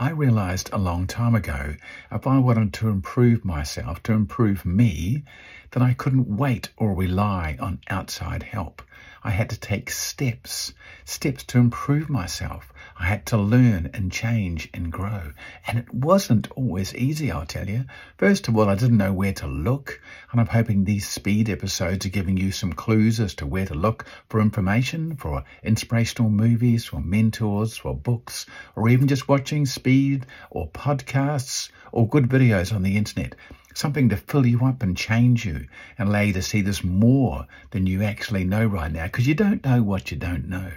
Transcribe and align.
I 0.00 0.10
realized 0.10 0.70
a 0.72 0.78
long 0.78 1.08
time 1.08 1.34
ago 1.34 1.74
if 2.12 2.24
I 2.24 2.38
wanted 2.38 2.72
to 2.74 2.88
improve 2.88 3.44
myself, 3.44 4.00
to 4.04 4.12
improve 4.12 4.64
me, 4.64 5.24
that 5.72 5.82
I 5.82 5.92
couldn't 5.92 6.28
wait 6.28 6.68
or 6.76 6.94
rely 6.94 7.56
on 7.58 7.80
outside 7.90 8.44
help. 8.44 8.80
I 9.22 9.30
had 9.30 9.50
to 9.50 9.60
take 9.60 9.90
steps, 9.90 10.72
steps 11.04 11.44
to 11.44 11.58
improve 11.58 12.08
myself. 12.08 12.72
I 12.98 13.06
had 13.06 13.26
to 13.26 13.36
learn 13.36 13.90
and 13.92 14.10
change 14.10 14.68
and 14.72 14.90
grow. 14.90 15.32
And 15.66 15.78
it 15.78 15.92
wasn't 15.92 16.50
always 16.52 16.94
easy, 16.94 17.30
I'll 17.30 17.46
tell 17.46 17.68
you. 17.68 17.84
First 18.16 18.48
of 18.48 18.56
all, 18.56 18.68
I 18.68 18.74
didn't 18.74 18.96
know 18.96 19.12
where 19.12 19.32
to 19.34 19.46
look. 19.46 20.00
And 20.32 20.40
I'm 20.40 20.46
hoping 20.46 20.84
these 20.84 21.08
speed 21.08 21.48
episodes 21.48 22.06
are 22.06 22.10
giving 22.10 22.36
you 22.36 22.50
some 22.52 22.72
clues 22.72 23.20
as 23.20 23.34
to 23.36 23.46
where 23.46 23.66
to 23.66 23.74
look 23.74 24.04
for 24.28 24.40
information, 24.40 25.16
for 25.16 25.44
inspirational 25.62 26.30
movies, 26.30 26.84
for 26.84 27.00
mentors, 27.00 27.76
for 27.76 27.94
books, 27.94 28.46
or 28.76 28.88
even 28.88 29.08
just 29.08 29.28
watching 29.28 29.66
speed 29.66 30.26
or 30.50 30.68
podcasts 30.70 31.70
or 31.92 32.08
good 32.08 32.28
videos 32.28 32.74
on 32.74 32.82
the 32.82 32.96
internet 32.96 33.34
something 33.78 34.08
to 34.08 34.16
fill 34.16 34.44
you 34.44 34.64
up 34.64 34.82
and 34.82 34.96
change 34.96 35.46
you 35.46 35.64
and 35.96 36.08
allow 36.08 36.20
you 36.20 36.32
to 36.32 36.42
see 36.42 36.60
this 36.60 36.82
more 36.82 37.46
than 37.70 37.86
you 37.86 38.02
actually 38.02 38.42
know 38.42 38.66
right 38.66 38.90
now 38.90 39.04
because 39.04 39.28
you 39.28 39.34
don't 39.36 39.64
know 39.64 39.80
what 39.84 40.10
you 40.10 40.16
don't 40.16 40.48
know. 40.48 40.72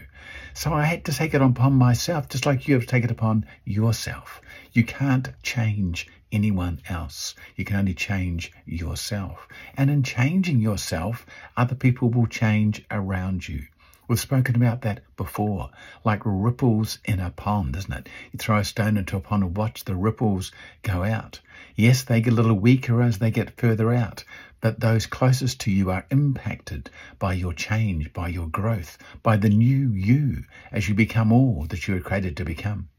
So 0.54 0.72
I 0.72 0.84
had 0.84 1.04
to 1.06 1.12
take 1.12 1.34
it 1.34 1.42
upon 1.42 1.74
myself, 1.74 2.30
just 2.30 2.46
like 2.46 2.68
you 2.68 2.76
have 2.76 2.86
taken 2.86 3.10
it 3.10 3.12
upon 3.12 3.48
yourself. 3.66 4.40
You 4.72 4.84
can't 4.84 5.30
change 5.42 6.08
anyone 6.32 6.80
else. 6.90 7.34
You 7.56 7.66
can 7.66 7.78
only 7.78 7.96
change 7.96 8.52
yourself. 8.68 9.48
And 9.76 9.90
in 9.90 10.04
changing 10.04 10.60
yourself, 10.60 11.26
other 11.58 11.76
people 11.76 12.10
will 12.12 12.28
change 12.28 12.86
around 12.92 13.48
you. 13.48 13.66
We've 14.12 14.20
spoken 14.20 14.58
about 14.58 14.82
that 14.82 15.04
before, 15.16 15.70
like 16.04 16.22
ripples 16.26 17.00
in 17.06 17.22
a 17.22 17.30
pond, 17.30 17.78
isn't 17.78 17.94
it? 17.94 18.10
You 18.34 18.40
throw 18.40 18.58
a 18.58 18.66
stone 18.66 18.98
into 18.98 19.16
a 19.16 19.22
pond 19.22 19.42
and 19.42 19.56
watch 19.56 19.86
the 19.86 19.96
ripples 19.96 20.52
go 20.82 21.06
out. 21.06 21.40
Yes, 21.78 22.04
they 22.04 22.20
get 22.20 22.34
a 22.34 22.36
little 22.36 22.60
weaker 22.60 23.02
as 23.02 23.20
they 23.20 23.32
get 23.32 23.58
further 23.58 23.94
out, 23.94 24.26
but 24.60 24.82
those 24.82 25.06
closest 25.06 25.62
to 25.62 25.72
you 25.72 25.92
are 25.92 26.06
impacted 26.12 26.90
by 27.20 27.32
your 27.32 27.54
change, 27.54 28.12
by 28.12 28.28
your 28.28 28.48
growth, 28.48 28.98
by 29.24 29.38
the 29.38 29.48
new 29.48 29.94
you 29.94 30.44
as 30.74 30.90
you 30.90 30.94
become 30.94 31.32
all 31.32 31.66
that 31.70 31.88
you 31.88 31.94
were 31.94 32.02
created 32.02 32.36
to 32.36 32.44
become. 32.44 32.90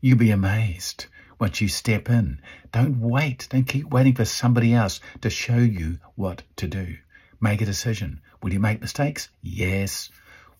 You'll 0.00 0.18
be 0.18 0.32
amazed 0.32 1.06
once 1.38 1.60
you 1.60 1.68
step 1.68 2.10
in. 2.10 2.40
Don't 2.72 2.98
wait. 2.98 3.46
Don't 3.50 3.68
keep 3.68 3.88
waiting 3.88 4.16
for 4.16 4.24
somebody 4.24 4.74
else 4.74 4.98
to 5.20 5.30
show 5.30 5.58
you 5.58 6.00
what 6.16 6.42
to 6.56 6.66
do. 6.66 6.96
Make 7.40 7.60
a 7.60 7.66
decision. 7.66 8.20
Will 8.42 8.52
you 8.52 8.58
make 8.58 8.80
mistakes? 8.80 9.28
Yes. 9.42 10.10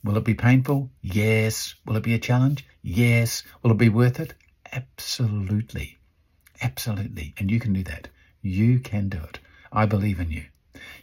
Will 0.02 0.16
it 0.16 0.24
be 0.24 0.34
painful? 0.34 0.90
Yes. 1.02 1.74
Will 1.84 1.96
it 1.96 2.02
be 2.02 2.14
a 2.14 2.18
challenge? 2.18 2.66
Yes. 2.82 3.42
Will 3.62 3.72
it 3.72 3.78
be 3.78 3.88
worth 3.88 4.18
it? 4.18 4.34
Absolutely. 4.72 5.98
Absolutely. 6.62 7.34
And 7.38 7.50
you 7.50 7.60
can 7.60 7.72
do 7.72 7.82
that. 7.84 8.08
You 8.42 8.80
can 8.80 9.08
do 9.08 9.18
it. 9.18 9.38
I 9.72 9.86
believe 9.86 10.20
in 10.20 10.30
you. 10.30 10.44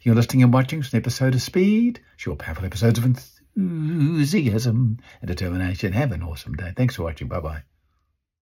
You're 0.01 0.15
listening 0.15 0.43
and 0.43 0.53
watching 0.53 0.79
an 0.79 0.89
episode 0.93 1.35
of 1.35 1.41
Speed, 1.41 1.99
short, 2.15 2.39
powerful 2.39 2.65
episodes 2.65 2.97
of 2.97 3.05
enthusiasm 3.05 4.99
and 5.21 5.27
determination. 5.27 5.93
Have 5.93 6.11
an 6.11 6.23
awesome 6.23 6.55
day. 6.55 6.73
Thanks 6.75 6.95
for 6.95 7.03
watching. 7.03 7.27
Bye 7.27 7.39
bye. 7.39 7.63